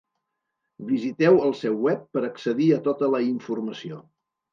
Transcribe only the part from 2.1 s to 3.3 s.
per accedir a tota la